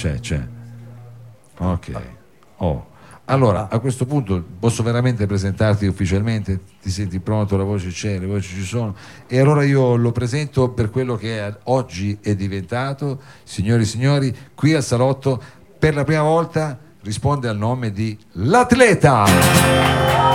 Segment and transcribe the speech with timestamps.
[0.00, 0.40] c'è, c'è.
[1.58, 2.00] Ok.
[2.56, 2.86] Oh.
[3.26, 6.58] Allora, a questo punto posso veramente presentarti ufficialmente?
[6.80, 7.58] Ti senti pronto?
[7.58, 8.96] La voce c'è, le voci ci sono.
[9.26, 14.36] E allora io lo presento per quello che è, oggi è diventato, signori e signori,
[14.54, 15.40] qui al salotto
[15.78, 20.29] per la prima volta risponde al nome di L'atleta.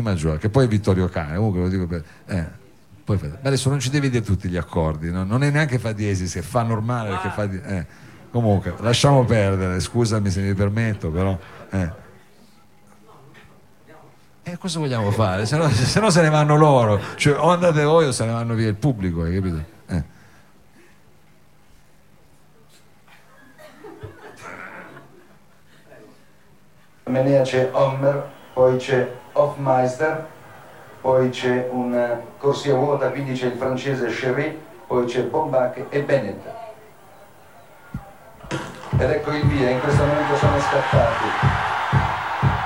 [0.00, 2.04] Di Maggiore, che poi è Vittorio Cane, comunque lo dico per...
[2.26, 2.58] Eh,
[3.04, 5.24] poi, adesso non ci devi dire tutti gli accordi, no?
[5.24, 7.42] non è neanche fa diesis, se fa normale perché fa...
[7.44, 7.86] Eh.
[8.30, 11.36] Comunque, lasciamo perdere, scusami se mi permetto, però...
[11.70, 12.08] Eh.
[14.42, 15.46] Eh, cosa vogliamo fare?
[15.46, 18.32] Se no, se no, se ne vanno loro, cioè o andate voi o se ne
[18.32, 19.64] vanno via il pubblico, hai capito?
[19.86, 20.04] Eh.
[27.04, 30.26] Menea c'è Homer, poi c'è Hofmeister,
[31.00, 36.44] poi c'è una corsia vuota, quindi c'è il francese Chery, poi c'è Bombach e Bennett.
[38.98, 41.24] Ed ecco il via, in questo momento sono scattati.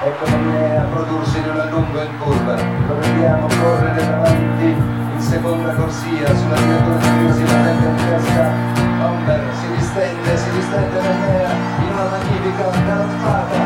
[0.02, 2.54] Ecco Menea a prodursi in un allungo in curva.
[2.88, 8.50] Lo vediamo correre davanti in seconda corsia sulla direttura di si mette in testa.
[8.98, 13.56] Homer si distende, si distende Menea in una magnifica galoppata,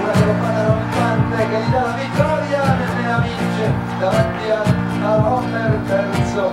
[0.00, 1.83] una galoppata rampante che gli dà
[4.04, 6.50] davanti a, Homer terzo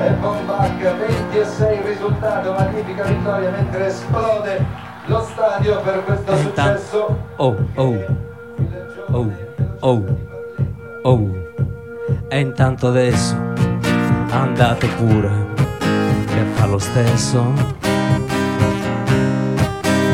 [0.00, 0.96] e Bombach
[1.30, 4.64] 26 risultato, magnifica vittoria mentre esplode
[5.06, 7.18] lo stadio per questo successo.
[7.36, 8.04] Oh, oh,
[9.10, 9.32] oh,
[9.80, 10.04] oh,
[11.02, 11.30] oh.
[12.28, 13.36] E intanto adesso
[14.30, 15.30] andate pure
[16.26, 17.52] che fa lo stesso.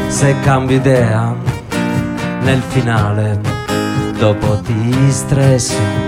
[0.08, 1.34] Se cambio idea
[2.42, 3.40] nel finale,
[4.18, 6.01] dopo ti stresso.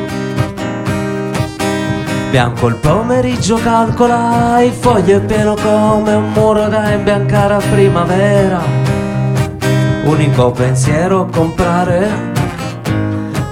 [2.35, 8.61] Bianco il pomeriggio calcola, il foglio è pieno come un muro da imbiancare a primavera.
[10.03, 12.33] Unico pensiero comprare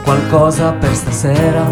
[0.02, 1.64] qualcosa per stasera.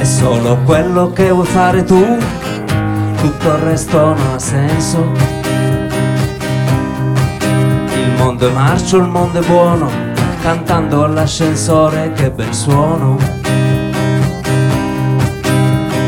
[0.00, 2.04] È solo quello che vuoi fare tu,
[3.18, 5.37] tutto il resto non ha senso.
[8.28, 9.90] Mondo è marcio, il mondo è buono,
[10.42, 13.16] cantando all'ascensore che bel suono.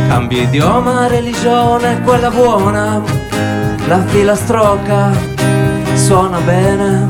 [0.06, 3.00] Cambio idioma, religione, quella buona,
[3.88, 5.12] la filastrocca
[5.94, 7.06] suona bene.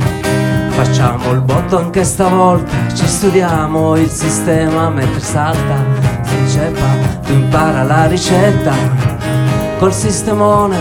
[0.68, 5.84] Facciamo il botto anche stavolta, ci studiamo il sistema mentre salta,
[6.22, 6.86] si inceppa,
[7.26, 8.74] tu impara la ricetta,
[9.80, 10.78] col sistemone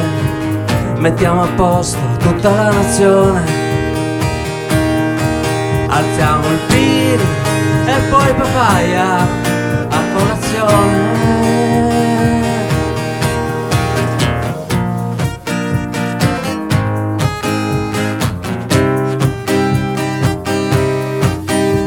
[0.98, 3.59] mettiamo a posto tutta la nazione.
[5.92, 7.20] Alziamo il PIL
[7.86, 9.18] e poi papaya
[9.90, 11.18] a colazione.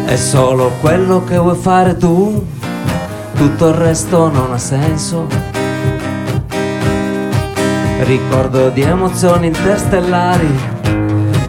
[0.04, 2.44] È solo quello che vuoi fare tu,
[3.34, 5.26] tutto il resto non ha senso.
[8.00, 10.58] Ricordo di emozioni interstellari,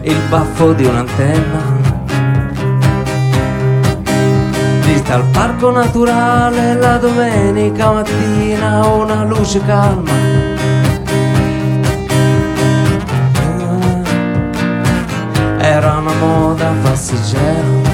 [0.03, 1.72] il baffo di un'antenna.
[5.13, 10.11] Vista al parco naturale la domenica mattina, una luce calma.
[15.59, 17.91] Era una moda passeggera.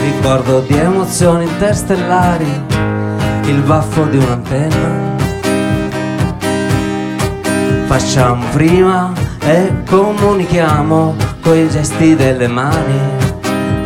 [0.00, 2.64] Ricordo di emozioni interstellari,
[3.44, 5.07] il baffo di un'antenna.
[7.88, 13.00] Facciamo prima e comunichiamo coi gesti delle mani,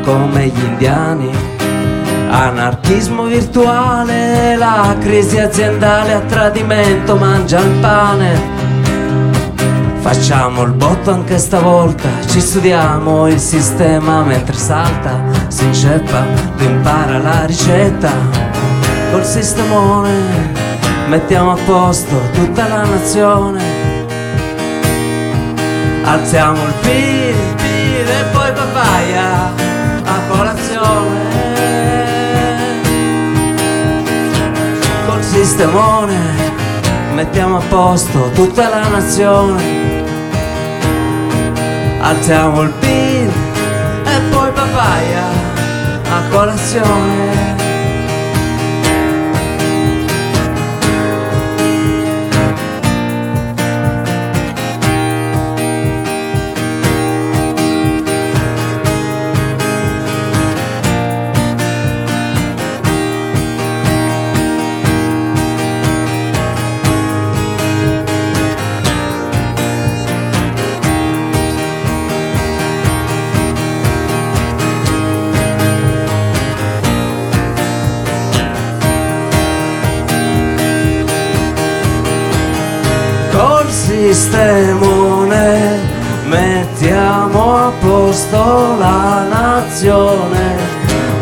[0.03, 1.31] come gli indiani.
[2.29, 8.41] Anarchismo virtuale, la crisi aziendale a tradimento mangia il pane.
[10.01, 16.25] Facciamo il botto anche stavolta, ci studiamo il sistema mentre salta, si inceppa,
[16.57, 18.11] tu impara la ricetta.
[19.13, 20.11] Col sistemone
[21.07, 23.92] mettiamo a posto tutta la nazione.
[26.05, 29.53] Alziamo il PIL, PIL e poi papaya
[30.05, 31.31] a colazione.
[35.07, 36.19] Col sistemone
[37.15, 39.81] mettiamo a posto tutta la nazione.
[42.01, 43.33] Alziamo il PIL
[44.05, 44.21] e
[44.53, 45.25] papaya
[46.11, 47.52] a colazione.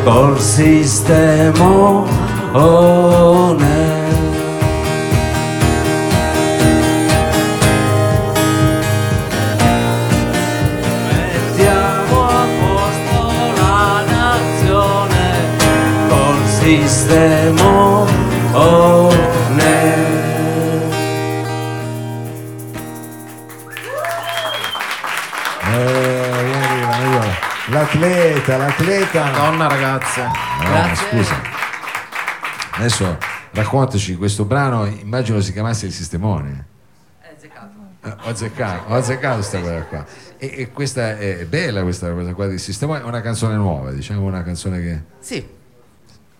[0.04, 2.08] Col sistemone.
[11.06, 13.20] Mettiamo a posto
[28.40, 29.24] L'atleta, l'atleta.
[29.24, 30.22] Madonna ragazze.
[30.22, 31.08] No, Grazie.
[31.08, 31.40] scusa.
[32.72, 33.18] Adesso
[33.50, 36.66] raccontaci questo brano, immagino si chiamasse il sistemone.
[37.20, 40.06] Eh, ho azzeccato, ho azzeccato questa cosa qua.
[40.38, 44.22] E, e questa è bella questa cosa qua del sistemone, è una canzone nuova, diciamo
[44.22, 45.02] una canzone che.
[45.18, 45.58] Sì.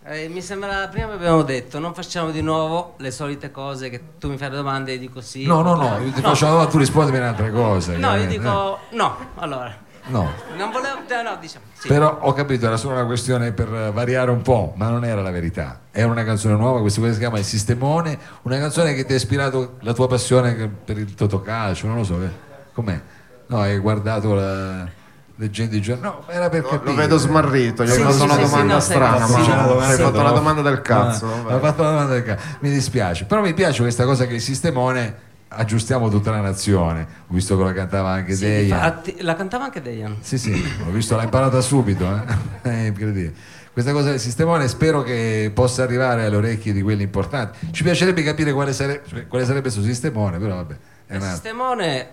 [0.02, 4.30] Eh, mi sembra, prima abbiamo detto, non facciamo di nuovo le solite cose che tu
[4.30, 5.44] mi fai le domande e dico sì.
[5.44, 7.94] No, no, no, io ti faccio la domanda, tu rispondimi un'altra cosa.
[7.98, 9.88] No, io dico no, allora.
[10.06, 10.28] No.
[10.56, 11.86] Non volevo, no, diciamo, sì.
[11.88, 15.20] Però ho capito, era solo una questione per eh, variare un po', ma non era
[15.22, 15.80] la verità.
[15.90, 19.16] Era una canzone nuova, questa cosa si chiama Il Sistemone, una canzone che ti ha
[19.16, 22.22] ispirato la tua passione per il totocalcio, non lo so.
[22.22, 22.30] eh.
[22.72, 23.00] Com'è?
[23.46, 24.88] No, hai guardato la
[25.36, 26.02] leggenda di giorno.
[26.26, 26.90] No, era per Lo, capire.
[26.90, 29.42] lo vedo smarrito, gli Sì, hai fatto sì, una sì, domanda no, strana, sì, ma
[29.44, 30.02] sì, hai sì.
[30.02, 31.26] fatto la domanda del cazzo.
[31.26, 32.42] Ah, ho fatto la domanda del cazzo.
[32.60, 37.06] Mi dispiace, però mi piace questa cosa che il sistemone aggiustiamo tutta la nazione.
[37.28, 38.74] Ho visto che la cantava anche Sì, Deia.
[38.76, 40.16] infatti, la cantava anche Dejan.
[40.20, 40.52] Sì, sì,
[40.86, 42.22] ho visto, l'ha imparata subito, eh?
[42.68, 43.34] è incredibile.
[43.72, 47.70] Questa cosa del sistemone spero che possa arrivare alle orecchie di quelli importanti.
[47.70, 50.76] Ci piacerebbe capire quale, sare- quale sarebbe questo sistemone, però vabbè.
[51.06, 52.08] È Il sistemone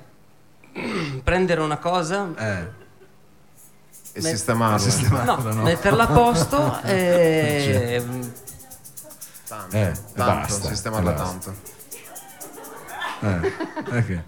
[1.24, 2.86] prendere una cosa, eh,
[4.14, 4.78] E Me- sistemarlo.
[4.80, 5.62] sistemarla, no, no?
[5.64, 8.02] metterla a posto e
[9.48, 11.26] Tanto, Eh, tanto, basta, sistemarla basta.
[11.52, 11.76] tanto.
[13.22, 13.54] Eh,
[13.98, 14.24] ok.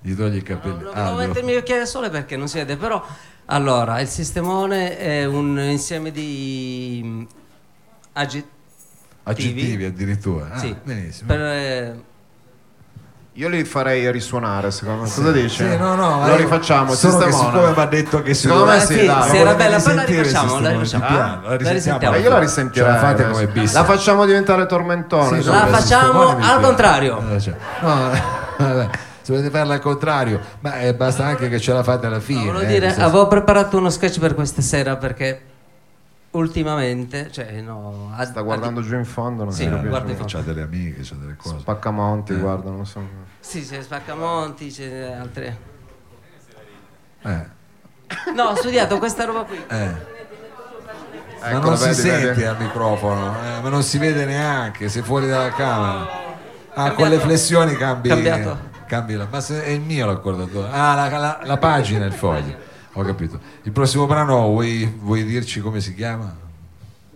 [0.00, 0.74] Gli togli i capelli.
[0.74, 3.04] Volevo Ah, devo- mettermi gli occhiali da sole perché non si vede, però
[3.46, 7.22] allora il sistemone è un insieme di mm,
[8.12, 8.54] aggettivi.
[9.24, 10.50] Aggettivi addirittura.
[10.52, 11.26] Ah, sì, benissimo.
[11.28, 12.00] per, eh,
[13.38, 15.08] Io li farei risuonare, secondo me.
[15.10, 15.62] Cosa dici?
[15.62, 18.64] Sì, no, no, ma Lo rifacciamo, solo che siccome mi ha detto che si Secondo
[18.64, 19.22] me doveva- sì, dai.
[19.30, 21.40] sì, era volevo bella, poi la rifacciamo, la rifacciamo.
[21.46, 22.10] La risentiamo.
[22.10, 22.90] Ma io la risentirei.
[22.92, 23.72] la fate come bis.
[23.74, 25.42] La facciamo diventare tormentone.
[25.42, 26.60] Sì, La no, facciamo al piace.
[26.60, 27.22] contrario.
[27.34, 28.10] Eh, cioè, no,
[29.20, 32.46] se volete farla al contrario, ma eh, basta anche che ce la fate alla fine.
[32.46, 35.40] Volevo eh, dire, avevo preparato uno sketch per questa sera perché
[36.36, 39.88] ultimamente, cioè no, a- Sta guardando giù in fondo, non Sì, capisce.
[39.88, 40.32] guarda in fondo.
[40.32, 41.58] C'ha delle amiche, c'ha delle cose.
[41.60, 43.00] Spaccamonti, guarda, non so.
[43.40, 45.58] Sì, c'è Spaccamonti, c'è altre.
[47.22, 47.54] Eh,
[48.34, 49.56] No, ho studiato questa roba qui.
[49.68, 50.14] eh.
[51.40, 52.44] ma Ecco, non si vedi, sente vedi.
[52.44, 56.00] al microfono, eh, ma non si vede neanche, sei fuori dalla camera.
[56.00, 56.94] Ah, Cambiato.
[56.94, 58.08] con le flessioni cambi.
[58.08, 58.58] Cambiato.
[58.86, 60.68] cambi la, ma se è il mio l'accordatore.
[60.70, 62.54] Ah, la, la- la pagina, il foglio.
[62.98, 63.38] Ho capito.
[63.64, 66.34] Il prossimo brano vuoi, vuoi dirci come si chiama?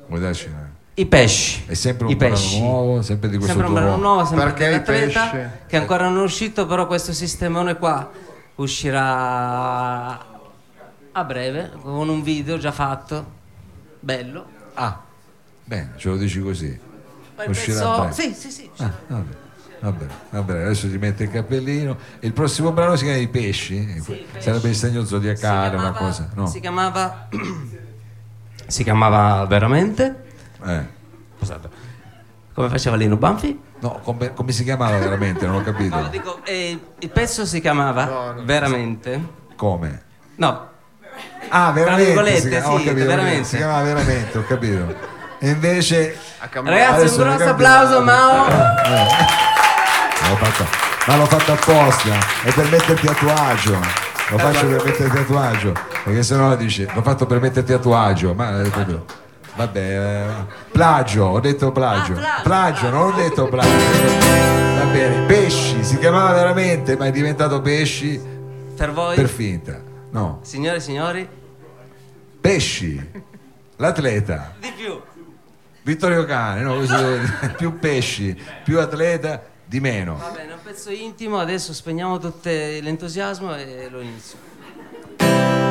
[0.06, 1.64] Vuoi darci una- I pesci.
[1.66, 2.60] È sempre un I brano pesci.
[2.60, 5.18] nuovo, sempre di questo Sempre un brano nuovo, sempre Perché i pesci?
[5.66, 8.10] che ancora non è uscito, però questo sistemone qua
[8.56, 10.26] uscirà
[11.12, 13.24] a breve con un video già fatto,
[14.00, 14.44] bello.
[14.74, 15.00] Ah,
[15.64, 16.78] bene, ce lo dici così.
[17.36, 18.12] Poi il Uscirà pezzo- a breve.
[18.12, 18.70] Sì, sì, sì.
[18.78, 19.34] Ah, vabbè,
[19.80, 21.96] vabbè, vabbè, adesso ti mette il cappellino.
[22.20, 24.02] E il prossimo brano si chiama I pesci?
[24.04, 24.26] pesci.
[24.38, 26.28] Sarebbe il segno zodiacale, una chiamava- cosa.
[26.34, 26.46] No.
[26.46, 27.28] Si chiamava
[28.66, 30.22] si chiamava veramente
[30.64, 30.86] Eh.
[31.38, 31.68] Scusate.
[32.54, 33.58] come faceva Lino Banfi?
[33.80, 35.46] No, come, come si chiamava veramente?
[35.46, 35.98] Non ho capito.
[35.98, 39.38] No, dico, eh, il pezzo si chiamava veramente.
[39.56, 40.02] Come?
[40.36, 40.68] No,
[41.48, 42.04] Ah, veramente.
[42.04, 43.44] virgolette, si chiama- ho sì, capito, veramente.
[43.44, 44.94] Si chiamava veramente, ho capito.
[45.38, 46.16] E invece
[46.52, 48.02] ragazzi, un grosso applauso.
[48.02, 48.46] Mao.
[50.30, 50.64] L'ho fatto,
[51.06, 53.78] ma l'ho fatto apposta, è per metterti a tuo agio.
[54.30, 55.72] Lo faccio per metterti a tuo agio,
[56.04, 58.70] perché sennò dici, l'ho fatto per metterti a tuo agio, ma eh,
[59.56, 60.26] vabbè, eh,
[60.70, 62.12] plagio, ho detto plagio.
[62.12, 63.68] Ah, plagio, plagio, non ho detto plagio.
[64.78, 68.20] Va bene, pesci, si chiamava veramente, ma è diventato pesci
[68.76, 69.80] Per voi, per finta.
[70.12, 71.28] No, signore e signori,
[72.40, 73.10] pesci,
[73.76, 75.00] l'atleta, Di più.
[75.82, 76.76] Vittorio Cane, no,
[77.56, 80.16] più pesci, più atleta, di meno.
[80.16, 85.69] Va bene, un pezzo intimo, adesso spegniamo tutto l'entusiasmo e lo inizio.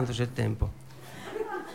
[0.00, 0.70] Tanto c'è tempo.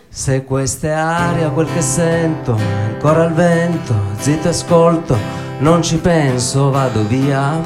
[0.09, 5.15] Se questa è aria, quel che sento, ancora il vento, zitto e ascolto,
[5.59, 7.61] non ci penso, vado via.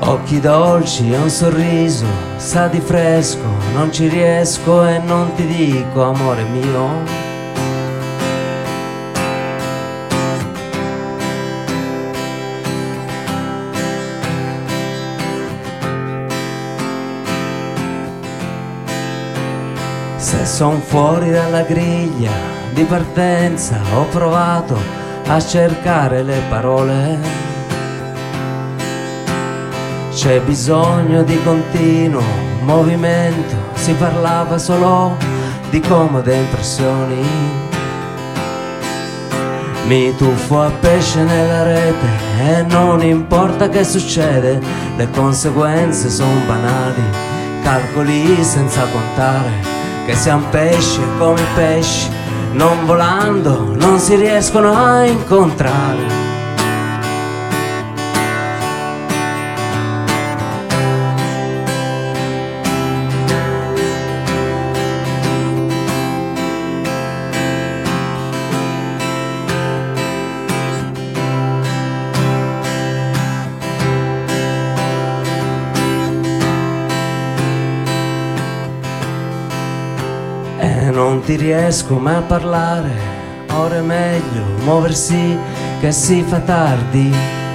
[0.00, 6.02] Occhi dolci e un sorriso, sa di fresco, non ci riesco e non ti dico,
[6.02, 7.21] amore mio.
[20.32, 22.30] Se son fuori dalla griglia
[22.72, 24.78] di partenza ho provato
[25.26, 27.18] a cercare le parole.
[30.10, 32.22] C'è bisogno di continuo
[32.62, 35.18] movimento, si parlava solo
[35.68, 37.22] di comode impressioni.
[39.86, 42.06] Mi tuffo a pesce nella rete
[42.40, 44.58] e non importa che succede,
[44.96, 47.02] le conseguenze sono banali,
[47.62, 52.08] calcoli senza contare che siamo pesci come pesci,
[52.52, 56.31] non volando non si riescono a incontrare.
[81.32, 82.90] Ti riesco mai a parlare,
[83.52, 85.38] ora è meglio muoversi
[85.80, 87.10] che si fa tardi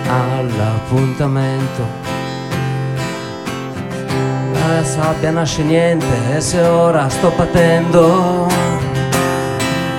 [0.08, 1.84] all'appuntamento.
[4.54, 8.48] La sabbia nasce niente e se ora sto patendo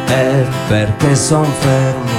[0.06, 2.17] è perché son fermo.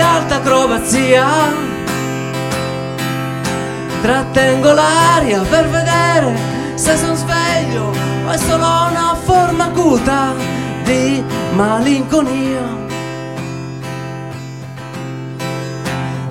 [0.00, 1.26] Alta acrobazia.
[4.02, 6.36] Trattengo l'aria per vedere
[6.74, 7.92] se son sveglio
[8.26, 10.34] o è solo una forma acuta
[10.84, 12.76] di malinconia.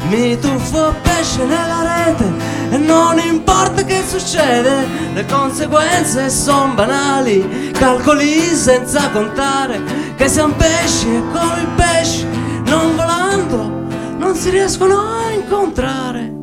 [0.10, 2.26] Mi tuffo a pesce nella rete
[2.70, 9.82] e non importa che succede, le conseguenze son banali, calcoli senza contare
[10.16, 12.27] che siamo pesci e come pesci,
[14.18, 16.36] non si riescono a incontrare.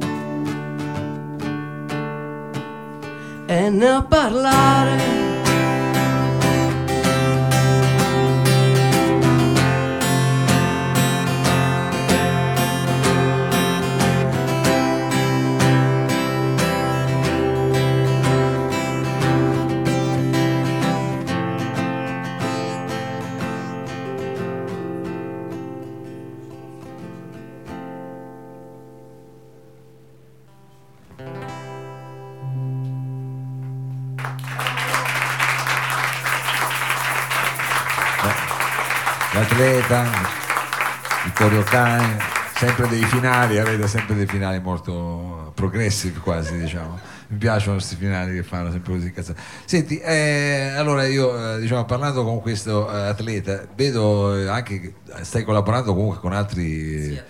[3.46, 5.33] E ne a parlare.
[39.56, 40.04] L'atleta,
[41.26, 42.16] Vittorio Cane,
[42.56, 46.98] sempre dei finali, avete sempre dei finali molto progressive quasi, diciamo.
[47.28, 49.40] Mi piacciono questi finali che fanno sempre così cazzati.
[49.64, 54.94] Senti, eh, allora io, eh, diciamo, parlando con questo eh, atleta, vedo eh, anche che
[55.22, 57.20] stai collaborando comunque con altri, Sì,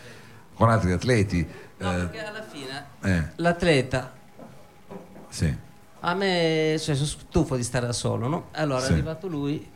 [0.55, 1.47] con altri atleti.
[1.77, 4.13] No, eh, perché alla fine eh, l'atleta
[5.29, 5.55] sì.
[6.07, 8.49] A me, cioè, sono stufo di stare da solo, no?
[8.53, 8.91] Allora Sì.
[8.91, 9.71] è arrivato lui,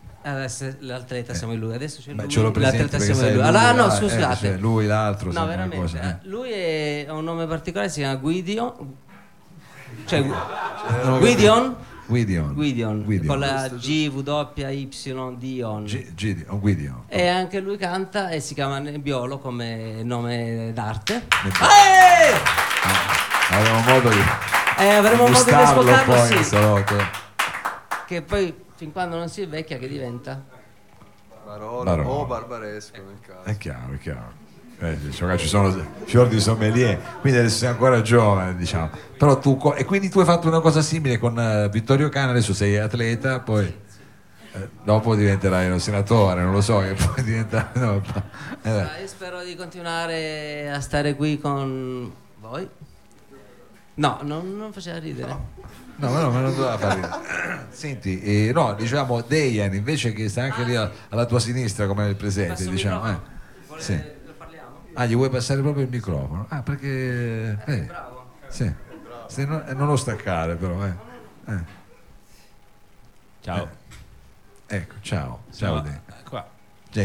[0.81, 3.33] l'atleta siamo in lui, adesso c'è Beh, lui, ce l'ho presente l'atleta siamo lui.
[3.33, 4.37] lui, Allora, no, eh, scusate.
[4.37, 5.77] cioè, lui, l'altro, no, veramente.
[5.77, 6.17] cosa, eh.
[6.29, 8.77] Lui è, ha un nome particolare, si chiama Guidio.
[10.07, 10.21] Cioè,
[11.05, 11.77] non Guidion?
[12.07, 12.55] Guidion.
[12.55, 13.27] Guidion, Guidion.
[13.27, 14.89] con la G, W, Y,
[15.37, 15.85] Dion.
[15.85, 17.03] G- Gideon, Guidion.
[17.09, 21.27] E anche lui canta e si chiama Nebbiolo come nome d'arte.
[21.45, 23.55] Eh!
[23.55, 24.17] Avremo modo di
[24.79, 26.57] Eh, avremo modo di ascoltarlo, poi sì.
[28.07, 30.41] Che poi, fin quando non si è vecchia, che diventa?
[31.45, 32.09] Barolo, Barolo.
[32.11, 33.43] o Barbaresco nel caso.
[33.43, 34.47] È chiaro, è chiaro.
[34.81, 38.91] Eh, diciamo ci sono fior di sommelier, quindi adesso sei ancora giovane, diciamo.
[39.19, 42.55] Però tu, e quindi tu hai fatto una cosa simile con eh, Vittorio Cane, adesso
[42.55, 47.67] sei atleta, poi eh, dopo diventerai un senatore, non lo so, che poi diventerai...
[47.83, 48.01] no,
[48.63, 52.69] eh, Io spero di continuare a stare qui con voi.
[53.95, 55.29] No, non, non faceva ridere.
[55.29, 55.49] No,
[56.07, 57.67] ma no, ma non doveva fare.
[57.71, 62.05] Senti, eh, no, diciamo Dejan invece che sta anche lì a- alla tua sinistra come
[62.05, 63.05] nel presente, Passo il diciamo.
[63.05, 63.09] Eh.
[63.11, 63.37] microfono.
[63.67, 64.03] Vuole- Sì.
[64.27, 64.69] lo parliamo?
[64.95, 66.47] Ah, gli vuoi passare proprio il microfono?
[66.49, 67.59] Ah, perché...
[67.67, 68.27] eh, Bravo.
[68.49, 68.73] sì.
[69.27, 70.93] Se non, eh, non lo staccare però, eh.
[71.47, 71.77] Eh,
[73.41, 73.69] Ciao.
[74.67, 75.41] Ecco, ciao.
[75.55, 76.08] Ciao Ciao.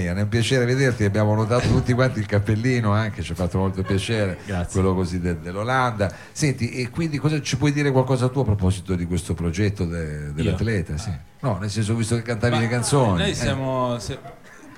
[0.02, 3.58] Gian, è un piacere vederti, abbiamo notato tutti quanti il cappellino anche, ci ha fatto
[3.60, 4.72] molto piacere, Grazie.
[4.72, 6.12] quello così de- dell'Olanda.
[6.32, 10.34] Senti, e quindi cosa, ci puoi dire qualcosa tu a proposito di questo progetto de-
[10.34, 10.98] dell'atleta?
[10.98, 11.12] Sì.
[11.42, 13.18] No, nel senso, visto che cantavi Ma le canzoni.
[13.20, 13.36] Noi eh.
[13.36, 14.18] siamo, se-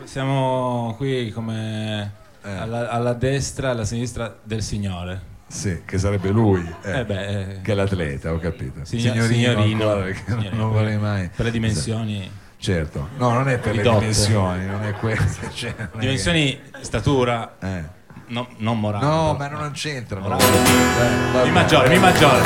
[0.04, 2.12] siamo qui come
[2.44, 2.50] Eh.
[2.50, 5.34] alla, alla destra e alla sinistra del Signore.
[5.48, 8.80] Sì, che sarebbe lui, eh, Eh beh, eh, che è l'atleta, ho capito.
[8.84, 11.30] Signo- signorino, signorino, ancora, non- vorrei mai...
[11.36, 12.30] per le dimensioni,
[12.66, 14.00] Certo, no, non è per le Ridotte.
[14.00, 15.22] dimensioni, non è quello.
[15.54, 17.84] cioè, non è dimensioni, statura, eh.
[18.30, 19.06] no- non morale.
[19.06, 19.54] No, però.
[19.60, 19.74] ma non.
[20.20, 20.44] Morale.
[20.44, 21.44] Eh.
[21.44, 22.42] Mi maggiore, mi maggiore.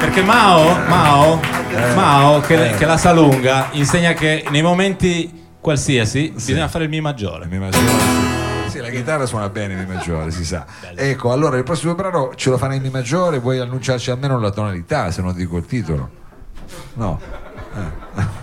[0.00, 1.40] Perché Mao, Mao,
[1.70, 1.94] Eh.
[1.94, 7.00] Mao che, che la sa lunga, insegna che nei momenti qualsiasi bisogna fare il Mi
[7.00, 7.46] maggiore.
[7.46, 7.86] Mi maggiore.
[8.66, 10.66] Sì, la chitarra suona bene in Mi maggiore, si sa.
[10.92, 14.50] Ecco, allora il prossimo brano ce lo farai in Mi maggiore, vuoi annunciarci almeno la
[14.50, 16.10] tonalità, se non dico il titolo?
[16.94, 17.20] No.
[17.76, 18.41] Eh.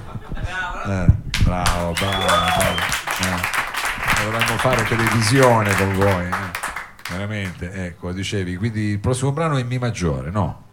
[0.90, 1.06] Eh,
[1.44, 2.80] bravo, bravo, bravo.
[3.22, 4.24] Eh.
[4.24, 7.12] Dovremmo fare televisione con voi, eh.
[7.12, 7.72] veramente.
[7.86, 10.66] Ecco, dicevi, quindi il prossimo brano è in Mi maggiore, no?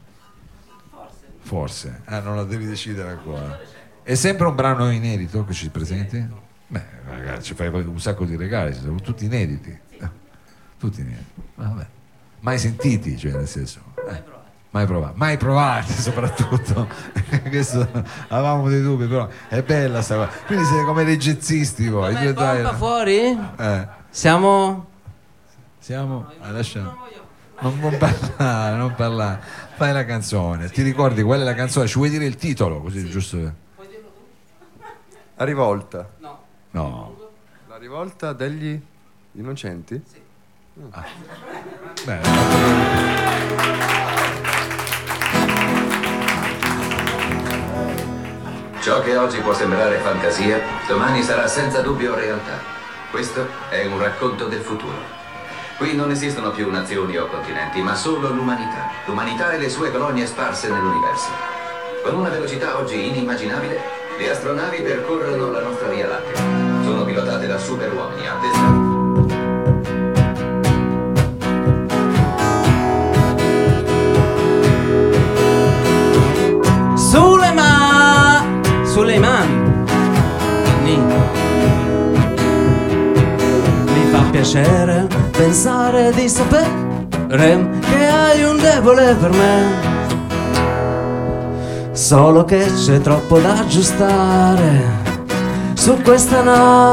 [1.41, 2.01] Forse.
[2.07, 3.61] Ah, non la devi decidere ancora.
[4.03, 6.27] È sempre un brano inedito che ci presenti?
[6.69, 9.79] Beh, ragazzi, fai un sacco di regali, sono tutti inediti.
[10.79, 11.43] Tutti inediti.
[11.57, 11.87] Vabbè.
[12.41, 13.81] Mai sentiti, cioè nel senso.
[14.09, 14.23] eh,
[14.71, 15.13] Mai provati.
[15.17, 16.87] Mai provati soprattutto.
[17.49, 17.89] Questo
[18.29, 20.31] avevamo dei dubbi, però è bella sta cosa.
[20.47, 22.13] Quindi siete come dei jazzisti voi.
[22.15, 23.39] Come dai- fuori?
[23.59, 24.87] eh, Siamo...
[25.79, 26.31] siamo.
[26.41, 26.95] ah, lascia-
[27.61, 29.41] Non, non parlare, non parlare.
[29.77, 30.69] Fai la canzone.
[30.69, 31.87] Ti ricordi qual è la canzone?
[31.87, 32.81] Ci vuoi dire il titolo?
[32.83, 33.39] Così giusto.
[35.39, 36.07] La rivolta.
[36.73, 37.17] No.
[37.69, 38.79] La rivolta degli
[39.33, 40.03] innocenti?
[42.05, 42.21] Beh,
[48.87, 52.61] Ciò che oggi può sembrare fantasia, domani sarà senza dubbio realtà.
[53.11, 54.95] Questo è un racconto del futuro.
[55.77, 58.89] Qui non esistono più nazioni o continenti, ma solo l'umanità.
[59.07, 61.31] L'umanità e le sue colonie sparse nell'universo.
[62.05, 63.81] Con una velocità oggi inimmaginabile,
[64.21, 66.37] le astronavi percorrono la nostra Via Lattea.
[66.85, 68.96] Sono pilotate da superuomini addestrati.
[84.37, 89.95] Piacere pensare di sapere che hai un debole per me.
[91.93, 94.83] Solo che c'è troppo da aggiustare
[95.73, 96.85] su questa nave.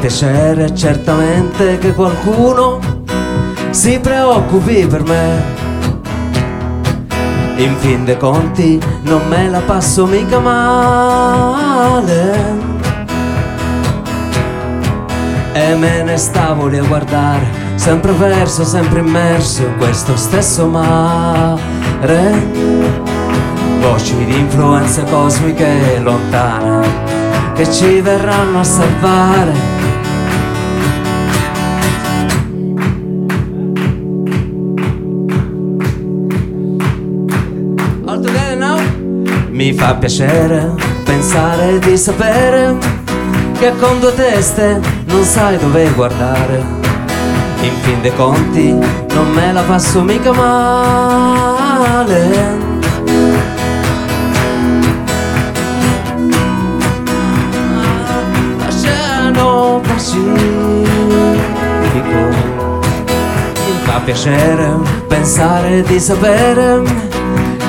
[0.00, 2.78] Piacere certamente che qualcuno
[3.70, 5.54] si preoccupi per me.
[7.56, 11.94] In fin dei conti non me la passo mica male.
[15.52, 21.64] E me ne stavo lì a guardare, sempre verso, sempre immerso in questo stesso mare.
[23.80, 27.14] Voci di influenze cosmiche lontane
[27.54, 29.75] che ci verranno a salvare.
[39.56, 42.76] Mi fa piacere pensare di sapere
[43.58, 46.62] che con due teste non sai dove guardare.
[47.62, 48.74] In fin dei conti
[49.14, 51.54] non me la passo mica male.
[63.64, 64.76] Mi fa piacere
[65.08, 66.82] pensare di sapere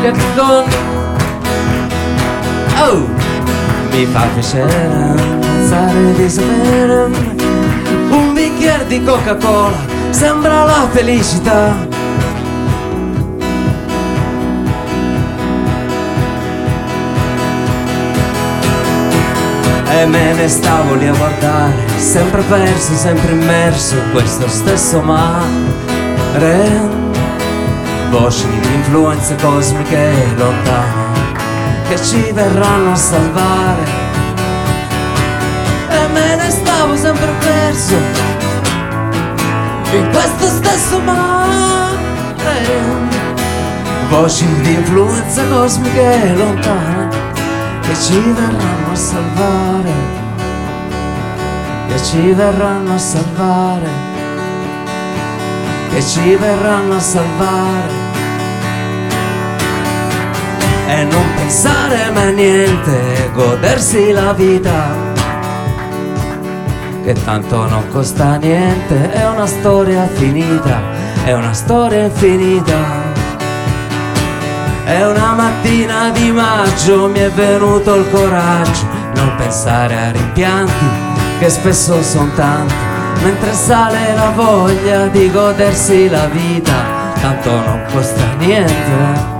[0.02, 0.87] che con...
[2.96, 7.10] Mi fa piacere pensare di sapere
[8.10, 9.76] un bicchiere di Coca-Cola
[10.12, 11.76] sembra la felicità.
[19.90, 25.46] E me ne stavo lì a guardare, sempre perso, sempre immerso questo stesso mare.
[28.12, 31.37] Voci di influenze cosmiche lontane
[31.88, 33.84] che ci verranno a salvare.
[35.90, 37.96] E me ne stavo sempre perso
[39.94, 41.96] in questo stesso mare.
[44.10, 47.08] Voci di influenze cosmiche lontane
[47.82, 49.92] che ci verranno a salvare.
[51.88, 53.90] Che ci verranno a salvare.
[55.90, 58.07] Che ci verranno a salvare
[60.88, 65.16] e non pensare mai a niente, godersi la vita,
[67.04, 70.80] che tanto non costa niente, è una storia finita,
[71.26, 73.16] è una storia infinita.
[74.86, 80.86] E una mattina di maggio mi è venuto il coraggio, non pensare a rimpianti,
[81.40, 82.74] che spesso sono tanti,
[83.24, 89.37] mentre sale la voglia di godersi la vita, tanto non costa niente.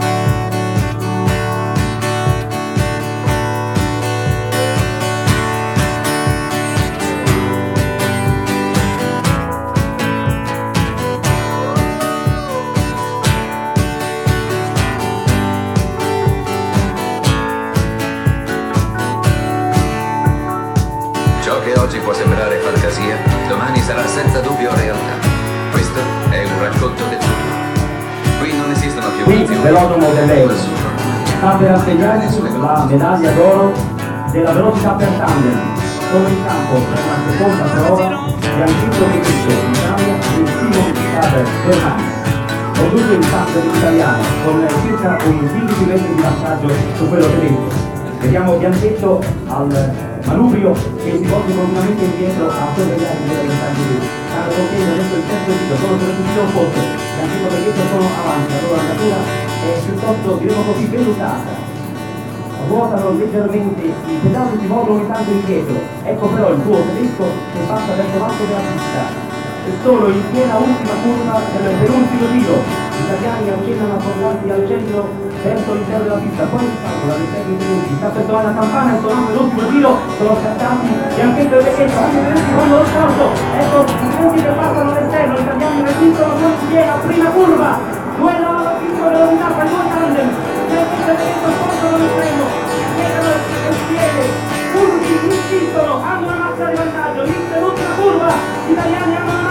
[31.88, 32.28] Assegnare
[32.60, 33.72] la medaglia d'oro
[34.32, 35.60] della velocità per tandem.
[36.12, 42.16] Sono in campo per la seconda prova Gianfranco Benito, Italia e il primo Stader Germania.
[42.78, 47.86] Condurre il in italiano con circa un 15 metri di vantaggio su quello tedesco.
[48.20, 49.94] Vediamo Bianchetto al
[50.26, 54.16] manubrio che si porta continuamente indietro a sorvegliare il livello del taglio.
[54.28, 56.80] Stanno compiendo adesso il terzo giro, sono per posizione opposto.
[57.16, 59.18] Bianchetto e Benito sono avanti, la loro andatura
[59.64, 61.67] è piuttosto, diremo così, velutata
[62.68, 67.60] ruotano leggermente, i pedali si muovono ogni tanto indietro, ecco però il tuo tedesco che
[67.68, 69.26] passa verso l'alto della pista.
[69.68, 74.64] E solo in piena ultima curva del penultimo giro, gli italiani accennano a portarsi al
[74.68, 75.00] centro
[75.44, 76.66] verso l'interno della pista, poi
[77.08, 81.22] la riserva in tedeschi, sta per la campana e suonando l'ultimo giro, sono scattati e
[81.22, 83.26] anche il Becchetto, anche tedeschi fanno lo sforzo,
[83.60, 87.70] ecco i punti che passano all'esterno, gli italiani resistono con piena prima curva,
[88.18, 90.30] duello alla piccola velocità per due tandem,
[90.68, 90.76] un,
[99.30, 99.47] un,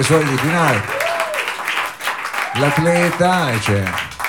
[0.00, 0.80] quei tesori di finale.
[2.54, 3.84] L'atleta, e cioè,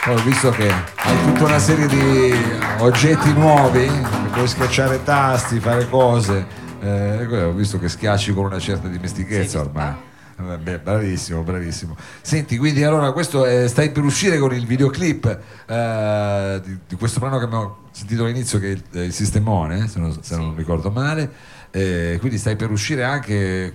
[0.07, 2.33] ho visto che hai tutta una serie di
[2.79, 3.89] oggetti nuovi,
[4.31, 6.45] puoi schiacciare tasti, fare cose.
[6.81, 9.93] Eh, ho visto che schiacci con una certa dimestichezza ormai.
[10.37, 11.95] Eh, beh, bravissimo, bravissimo.
[12.21, 17.19] Senti, quindi allora questo eh, stai per uscire con il videoclip eh, di, di questo
[17.19, 20.89] brano che abbiamo sentito all'inizio che è il, il Sistemone, se non, se non ricordo
[20.89, 21.31] male.
[21.71, 23.73] Eh, quindi stai per uscire anche,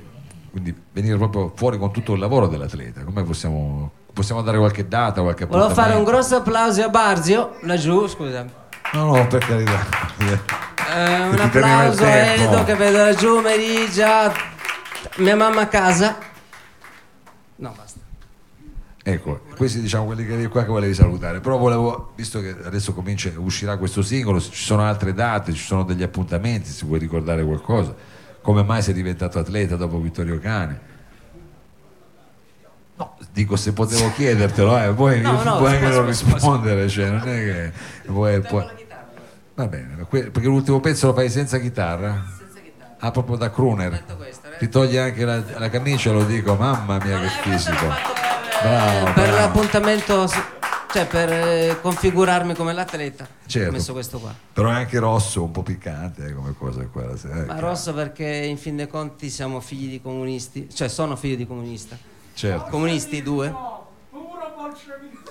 [0.57, 3.05] quindi venire proprio fuori con tutto il lavoro dell'atleta.
[3.05, 8.07] Come possiamo, possiamo dare qualche data, qualche Volevo fare un grosso applauso a Barzio, laggiù,
[8.07, 8.47] scusa.
[8.95, 9.87] No, no, per carità.
[10.19, 12.42] Eh, un applauso tempo.
[12.42, 14.33] Edo che vedo laggiù, Merigia,
[15.16, 16.16] mia mamma a casa.
[17.57, 18.01] No, basta.
[19.03, 23.31] Ecco, questi diciamo quelli che qua che volevi salutare, però volevo, visto che adesso comincia,
[23.37, 27.45] uscirà questo singolo, se ci sono altre date, ci sono degli appuntamenti, se vuoi ricordare
[27.45, 27.95] qualcosa,
[28.47, 30.81] come mai sei diventato atleta dopo Vittorio Cane?
[32.95, 37.19] No, dico se potevo chiedertelo, eh, poi No, no, puoi anche non rispondere, cioè, non
[37.19, 37.73] è che
[38.07, 38.65] vuoi, puoi-
[39.57, 42.25] Va bene, perché l'ultimo pezzo lo fai senza chitarra?
[43.01, 44.05] Ah, proprio da crooner.
[44.59, 47.87] Ti toglie anche la, la camicia, lo dico, mamma mia che fisico.
[48.63, 49.37] Bravo, per bravo.
[49.39, 50.31] l'appuntamento
[50.92, 53.27] cioè per eh, configurarmi come l'atleta.
[53.46, 53.68] Certo.
[53.68, 54.35] Ho messo questo qua.
[54.53, 57.14] Però è anche rosso, un po' piccante eh, come cosa quella.
[57.14, 61.37] eh, Ma rosso perché in fin dei conti siamo figli di comunisti, cioè sono figlio
[61.37, 61.96] di comunista.
[62.35, 63.55] Certo, Comunisti due.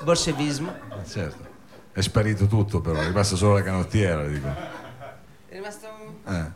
[0.03, 0.73] Bolscevismo.
[1.07, 1.53] certo.
[1.91, 4.47] È sparito tutto però, è rimasta solo la canottiera, dico.
[4.47, 5.87] È rimasto
[6.25, 6.33] un...
[6.33, 6.51] Eh,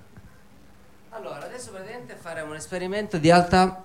[1.12, 3.84] Allora, adesso praticamente faremo un esperimento di alta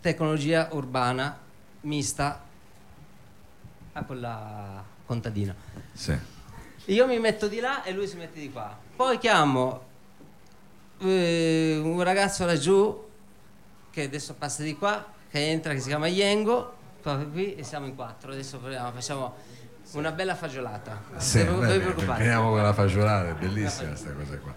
[0.00, 1.36] tecnologia urbana
[1.82, 2.42] mista
[3.96, 5.54] a quella contadina.
[5.92, 6.34] sì.
[6.88, 8.78] Io mi metto di là e lui si mette di qua.
[8.94, 9.82] Poi chiamo
[10.98, 13.04] eh, un ragazzo laggiù
[13.90, 16.74] che adesso passa di qua, che entra, che si chiama Yengo,
[17.32, 18.30] qui e siamo in quattro.
[18.30, 19.34] Adesso proviamo, facciamo
[19.92, 21.02] una bella fagiolata.
[21.16, 22.22] Sì, preoccupare.
[22.22, 24.54] finiamo con la fagiolata, è bellissima questa cosa qua.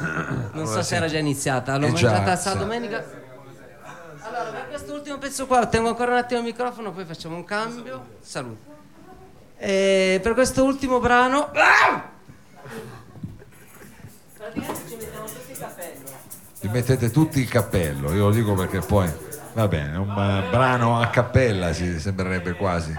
[0.00, 2.58] Non so Allora, se era già iniziata, l'ho Eh già, mangiata sta sì.
[2.58, 3.04] domenica.
[4.38, 7.42] Allora, per questo ultimo pezzo qua, tengo ancora un attimo il microfono, poi facciamo un
[7.42, 8.06] cambio.
[8.20, 8.76] Saluto.
[9.56, 11.50] E per questo ultimo brano.
[14.36, 16.04] Praticamente ci mettiamo tutti i capelli.
[16.60, 19.10] Vi mettete tutti il cappello, io lo dico perché poi
[19.54, 22.96] va bene, un eh, brano a cappella si sembrerebbe quasi.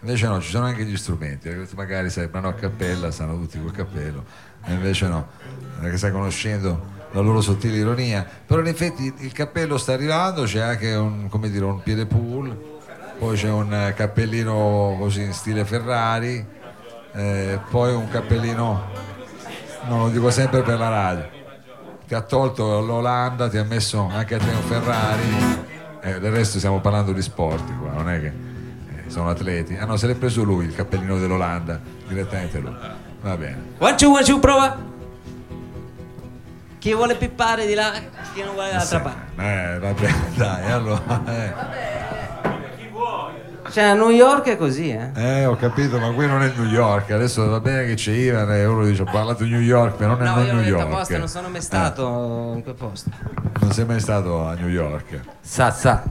[0.00, 3.60] Invece no, ci sono anche gli strumenti, eh, magari sai, brano a cappella stanno tutti
[3.60, 4.24] col cappello,
[4.64, 5.28] e invece no,
[5.80, 10.60] perché stai conoscendo la loro sottile ironia, però in effetti il cappello sta arrivando, c'è
[10.60, 12.56] anche un, come dire, un piede pool,
[13.18, 16.44] poi c'è un eh, cappellino così in stile Ferrari,
[17.12, 18.84] eh, poi un cappellino,
[19.88, 21.28] non lo dico sempre per la radio,
[22.06, 25.68] ti ha tolto l'Olanda, ti ha messo anche a te un Ferrari,
[26.02, 29.76] eh, del resto stiamo parlando di sport qua, non è che eh, sono atleti.
[29.76, 32.74] Ah no, se l'è preso lui il cappellino dell'Olanda, direttamente lui.
[33.20, 33.74] Va bene.
[33.78, 34.89] One, two, one, two, prova.
[36.80, 37.92] Chi vuole pippare di là,
[38.32, 39.20] chi non vuole dall'altra parte.
[39.36, 41.22] Eh, va bene, dai, allora.
[41.26, 41.52] Eh.
[43.70, 45.10] Cioè, a New York è così, eh.
[45.14, 47.10] Eh, ho capito, ma qui non è New York.
[47.10, 50.16] Adesso va bene che c'è Ivan e uno dice ho parlato di New York, però
[50.16, 50.82] non No, è l'ho New York.
[50.90, 53.10] apposta, non sono mai stato in quel posto.
[53.10, 55.20] Eh, non sei mai stato a New York.
[55.42, 56.02] Sa, sa.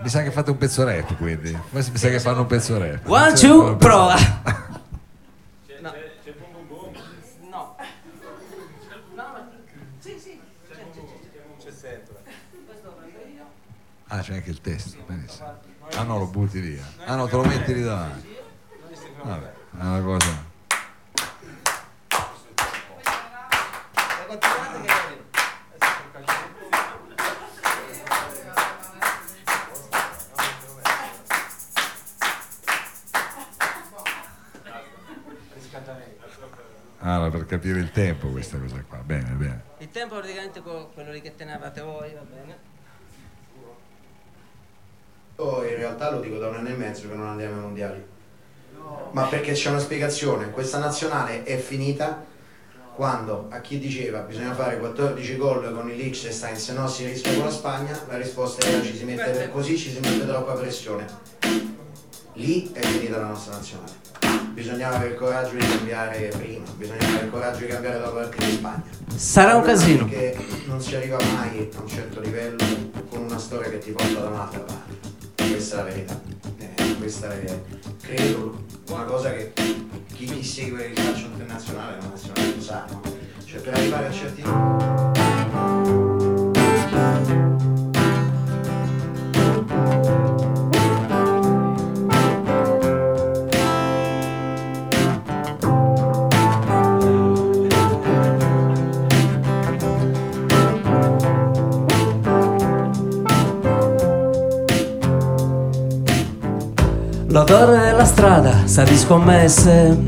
[0.00, 1.56] Mi sa che fate un pezzo rap, quindi.
[1.72, 3.06] Mi sa che fanno un pezzo rap.
[3.06, 4.14] One, two, prova.
[4.16, 4.66] rap.
[5.80, 5.92] No.
[7.50, 7.74] No.
[9.14, 9.48] No, ma...
[9.98, 10.40] Sì, sì.
[10.68, 10.76] C'è,
[11.80, 12.00] c'è,
[12.66, 13.44] Questo lo prendo io.
[14.10, 15.60] Ah, c'è anche il testo, benissimo.
[15.92, 16.82] Ah no, lo butti via.
[17.04, 18.36] Ah no, te lo metti lì davanti.
[19.22, 20.46] Vabbè, è una cosa.
[24.28, 25.22] Arrivo.
[37.00, 38.98] Ah, per capire il tempo questa cosa qua.
[38.98, 39.62] Bene, bene.
[39.78, 42.67] Il tempo praticamente quello che tenevate voi, va bene?
[45.40, 48.04] Io in realtà lo dico da un anno e mezzo che non andiamo ai mondiali.
[49.12, 52.24] Ma perché c'è una spiegazione, questa nazionale è finita
[52.96, 57.32] quando a chi diceva bisogna fare 14 gol con il Liechtenstein se no si rischia
[57.34, 61.06] con la Spagna, la risposta era ci si mette così ci si mette troppa pressione.
[62.32, 63.92] Lì è finita la nostra nazionale.
[64.52, 68.44] Bisognava avere il coraggio di cambiare prima, bisognava avere il coraggio di cambiare la partita
[68.44, 68.84] in Spagna.
[69.14, 70.04] Sarà un casino.
[70.04, 72.56] Perché non si arriva mai a un certo livello
[73.08, 75.07] con una storia che ti porta da un'altra parte.
[75.58, 76.20] Questa è la verità.
[76.58, 77.60] Eh, questa è,
[78.00, 79.52] credo, una cosa che
[80.14, 83.02] chi, chi segue il calcio internazionale una nazionale lo sa, no?
[83.44, 85.17] Cioè per arrivare a certi...
[107.30, 109.98] L'odore della strada sa di scommesse.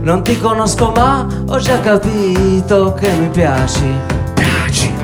[0.00, 3.92] Non ti conosco ma ho già capito che mi piaci.
[4.32, 4.94] Piaci.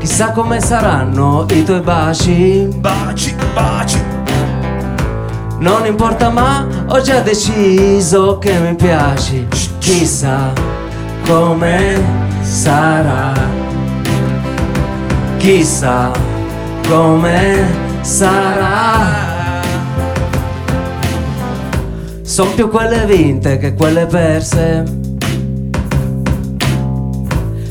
[0.00, 2.68] Chissà come saranno i tuoi baci.
[2.74, 4.02] Baci, baci.
[5.58, 9.46] Non importa ma ho già deciso che mi piaci.
[9.78, 10.50] Chissà
[11.24, 12.02] come
[12.40, 13.32] sarà.
[15.36, 16.10] Chissà
[16.88, 17.83] come sarà.
[22.22, 24.84] Sono più quelle vinte che quelle perse.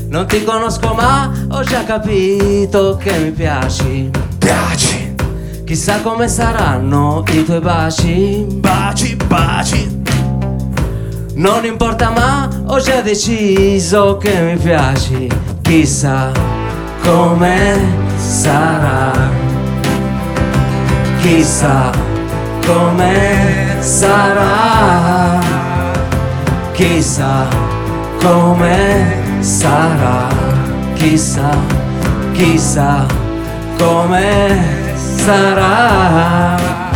[0.08, 4.10] Non ti conosco ma ho già capito che mi piaci.
[4.38, 5.14] Piaci.
[5.64, 8.44] Chissà come saranno i tuoi baci.
[8.50, 10.02] Baci, baci.
[11.34, 15.28] Non importa ma ho già deciso che mi piaci.
[15.62, 16.32] Chissà
[17.02, 17.78] come
[18.16, 19.53] sarà.
[21.24, 21.90] Chissà
[22.66, 25.40] come sarà,
[26.74, 27.46] chissà
[28.20, 30.28] come sarà,
[30.94, 31.50] chissà,
[32.34, 33.06] chissà
[33.78, 34.58] come
[35.24, 36.93] sarà.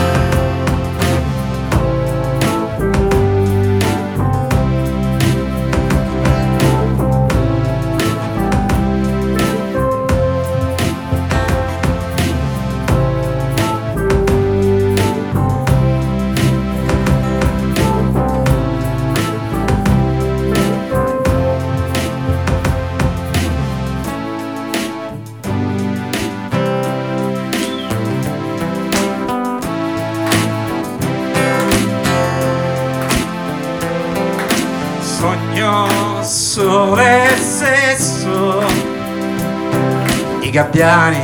[40.78, 41.20] I gabbiani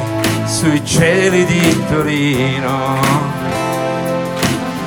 [0.47, 2.99] sui cieli di Torino.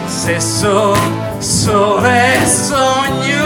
[0.06, 0.94] Sesso,
[1.38, 3.46] sole e sogno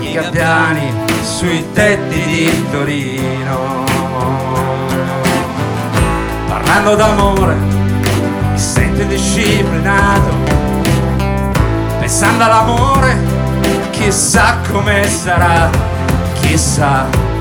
[0.00, 3.84] I gabbiani sui tetti di Torino.
[6.48, 10.30] Parlando d'amore mi sento indisciplinato.
[12.00, 13.16] Pensando all'amore
[13.92, 15.70] chissà come sarà,
[16.40, 17.31] chissà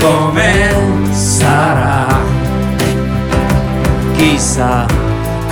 [0.00, 2.06] come sarà,
[4.16, 4.86] chissà.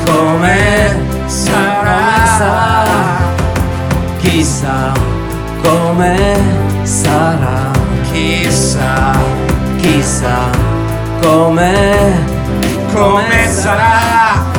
[0.04, 2.84] Come sarà,
[4.18, 4.92] chissà.
[5.62, 6.36] Come
[6.82, 7.70] sarà,
[8.10, 9.12] chissà,
[9.80, 10.50] chissà.
[11.20, 12.24] Come,
[12.92, 14.57] come sarà.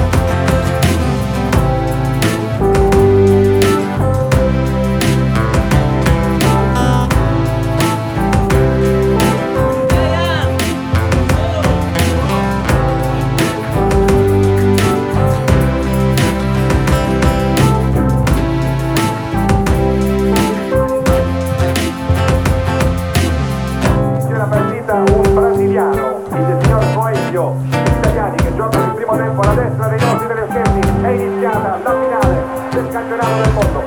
[33.20, 33.84] Campionato del mondo.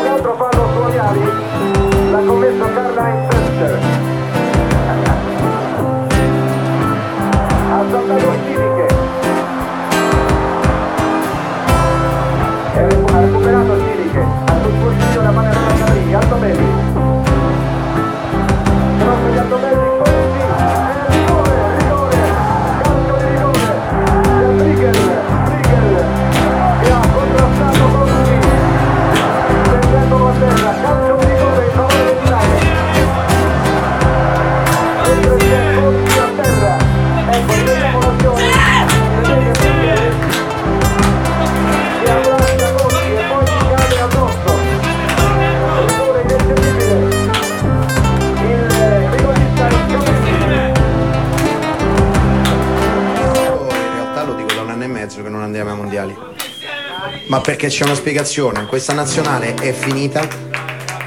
[0.00, 1.24] Un altro fallo su Aviali,
[2.10, 3.78] l'ha commesso Karl-Heinz Fester.
[7.70, 8.58] Ha saltato Civiche.
[8.58, 8.59] E
[57.60, 60.26] perché c'è una spiegazione, questa nazionale è finita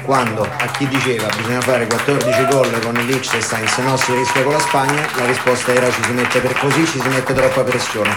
[0.04, 4.44] quando a chi diceva bisogna fare 14 gol con il Liechtenstein se no si rischia
[4.44, 7.62] con la Spagna, la risposta era ci si mette per così, ci si mette troppa
[7.62, 8.16] pressione.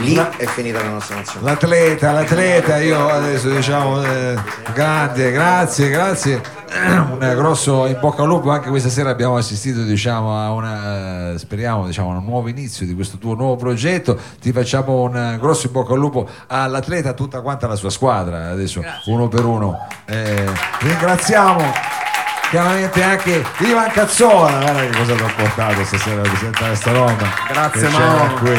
[0.00, 1.50] Lì è finita la nostra nazionale.
[1.50, 4.36] L'atleta, l'atleta, io adesso diciamo eh,
[4.74, 6.42] grande, grazie, grazie.
[7.18, 11.38] Un grosso in bocca al lupo, anche questa sera abbiamo assistito diciamo, a una, eh,
[11.38, 14.18] speriamo, diciamo, a un nuovo inizio di questo tuo nuovo progetto.
[14.40, 17.90] Ti facciamo un eh, grosso in bocca al lupo all'atleta, a tutta quanta la sua
[17.90, 19.86] squadra, adesso uno per uno.
[20.06, 20.46] Eh,
[20.80, 22.07] ringraziamo
[22.50, 27.28] chiaramente anche Ivan Cazzola, guarda che cosa ti ho portato stasera a presentare sta roba.
[27.48, 28.52] Grazie, che c'era qui,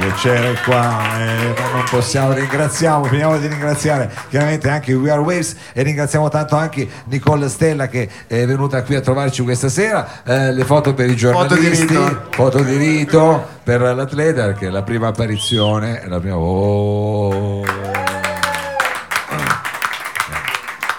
[0.00, 5.56] che c'era qua, eh, non possiamo ringraziamo, finiamo di ringraziare chiaramente anche We Are Waves
[5.72, 10.52] e ringraziamo tanto anche Nicole Stella che è venuta qui a trovarci questa sera, eh,
[10.52, 11.98] le foto per i giornalisti,
[12.30, 16.36] foto di rito per l'atleta perché è la prima apparizione, è la prima...
[16.36, 17.64] Oh.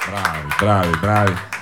[0.10, 1.59] Bravi, bravi, bravi.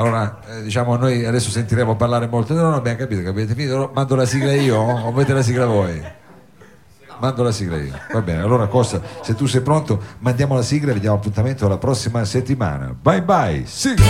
[0.00, 2.54] Allora, eh, diciamo, noi adesso sentiremo parlare molto.
[2.54, 3.90] No, no, abbiamo capito che avete finito.
[3.92, 6.02] Mando la sigla io o volete la sigla voi?
[7.18, 7.92] Mando la sigla io.
[8.10, 11.76] Va bene, allora Costa, se tu sei pronto, mandiamo la sigla e vediamo appuntamento la
[11.76, 12.96] prossima settimana.
[12.98, 14.06] Bye bye, sigla!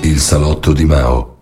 [0.00, 1.35] Il salotto di Mao